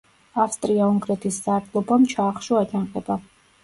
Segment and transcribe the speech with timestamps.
[0.45, 3.25] ავსტრია-უნგრეთის სარდლობამ ჩაახშო აჯანყება.